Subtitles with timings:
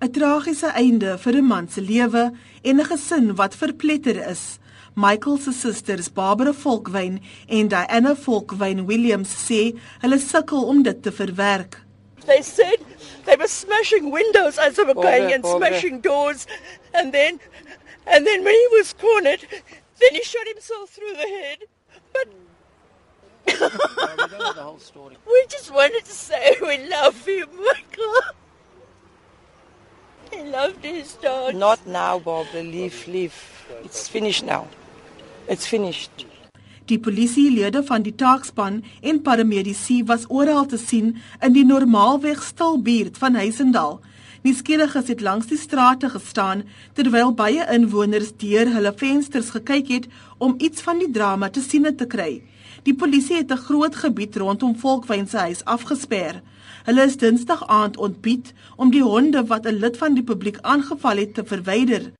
[0.00, 2.24] 'n Tragiese einde vir 'n man se lewe
[2.64, 4.58] en 'n gesin wat verpletter is.
[4.94, 11.10] Michael se susters, Barbara Volkwyn en Diana Volkwyn Williams sê hulle sukkel om dit te
[11.10, 11.82] verwerk.
[12.26, 12.78] They said
[13.24, 16.46] they were smashing windows as they were going and smashing doors
[16.92, 17.40] and then
[18.06, 19.42] and then when he was cornered
[20.00, 21.58] then he shot himself through the head.
[22.12, 22.28] But
[25.26, 28.14] we just wanted to say we love you, Michael.
[30.48, 31.54] He loved his dog.
[31.54, 32.62] Not now, Barbara.
[32.62, 33.34] Leave, leave.
[33.84, 34.66] It's finished now.
[35.46, 36.24] It's finished.
[36.88, 42.80] Die polisielede van die taakspan en paramedisy was oral te sien in die normaalweg stil
[42.80, 43.98] buurt van Heisendal.
[44.42, 46.62] Nuuskieriges het langs die strate gestaan
[46.94, 50.06] terwyl baie inwoners deur hulle vensters gekyk het
[50.38, 52.42] om iets van die drama te sien te kry.
[52.86, 56.42] Die polisie het 'n groot gebied rondom Volkwyn se huis afgesper.
[56.84, 61.16] Hulle is Dinsdag aand ontbied om die honde wat 'n lid van die publiek aangeval
[61.16, 62.12] het te verwyder.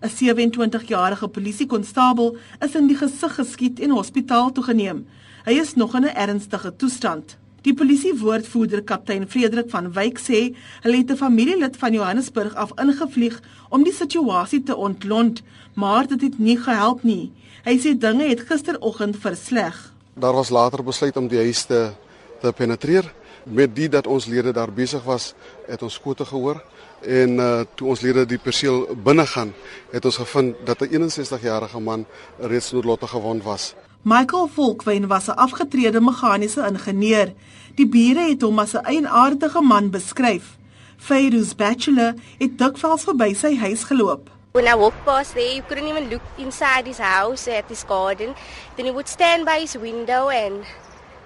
[0.00, 5.06] 'n 27-jarige polisiekonstabel is in die gesig geskiet en hospitaal toegeneem.
[5.44, 7.39] Hy is nog in 'n ernstige toestand.
[7.62, 13.40] Die polisiewoordvoerder kaptein Frederik van Wyk sê hulle het 'n familielid van Johannesburg af ingevlieg
[13.68, 15.42] om die situasie te ontlont,
[15.74, 17.32] maar dit het nie gehelp nie.
[17.64, 19.92] Hy sê dinge het gisteroggend versleg.
[20.14, 21.92] Daar was later besluit om die huis te
[22.40, 23.12] te penetreer
[23.44, 25.34] met die dat ons lede daar besig was,
[25.66, 26.62] het ons skote gehoor
[27.00, 29.54] en uh, toe ons lede die perseel binne gaan,
[29.90, 32.06] het ons gevind dat 'n 61-jarige man
[32.38, 33.74] reeds noodlottig gewond was.
[34.02, 37.32] Michael Volkwyn was 'n afgetrede meganiese ingenieur.
[37.74, 40.56] Die bure het hom as 'n eienaardige man beskryf.
[40.96, 44.30] Fairuz Bachelor het dikwels verby sy huis geloop.
[44.52, 48.34] When I walked past there, you couldn't even look inside his house at his garden.
[48.76, 50.64] Then he would stand by his window and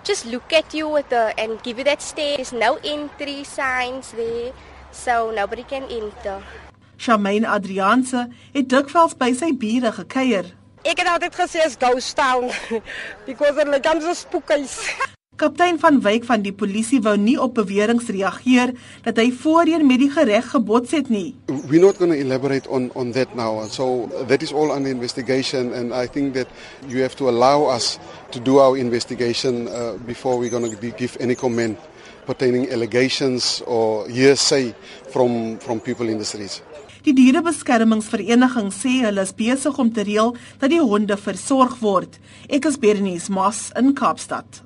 [0.02, 2.36] just look at you with the and give you that stare.
[2.36, 4.52] There's no entry signs there,
[4.90, 6.42] so nobody can enter.
[6.96, 10.44] Charmaine Adrianse het dikwels by sy bure gekuier.
[10.84, 12.50] Ek het altyd gesê is ghost town
[13.28, 14.74] because hulle kom so spookies.
[15.40, 18.74] Kaptein van Wyk van die polisie wou nie op beweringe reageer
[19.06, 21.32] dat hy voorheen met die gereg gebots het nie.
[21.48, 23.64] We're not going to elaborate on on that now.
[23.66, 26.52] So that is all under investigation and I think that
[26.86, 27.96] you have to allow us
[28.36, 31.80] to do our investigation uh, before we're going to give any comment
[32.26, 34.74] pertaining allegations or hearsay
[35.08, 36.60] from from people in the streets.
[37.04, 40.32] Die dierebeskermingsvereniging sê hulle is besig om te reël
[40.62, 42.16] dat die honde versorg word.
[42.48, 44.63] Ek is Bernice Moss in Kaapstad.